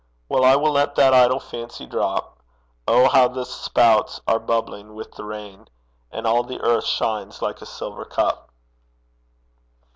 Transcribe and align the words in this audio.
Well, 0.29 0.43
I 0.43 0.55
will 0.55 0.71
let 0.71 0.95
that 0.95 1.13
idle 1.13 1.39
fancy 1.39 1.85
drop. 1.85 2.39
Oh, 2.87 3.07
how 3.07 3.27
the 3.27 3.45
spouts 3.45 4.19
are 4.27 4.39
bubbling 4.39 4.95
with 4.95 5.11
the 5.11 5.23
rain! 5.23 5.67
And 6.09 6.25
all 6.25 6.41
the 6.41 6.59
earth 6.61 6.85
shines 6.87 7.43
like 7.43 7.61
a 7.61 7.67
silver 7.67 8.05
cup! 8.05 8.49